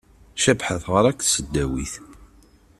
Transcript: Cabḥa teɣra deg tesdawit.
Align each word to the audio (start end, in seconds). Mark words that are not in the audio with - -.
Cabḥa 0.43 0.75
teɣra 0.83 1.11
deg 1.11 1.17
tesdawit. 1.21 1.93